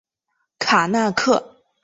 [0.57, 1.57] 卡那刻。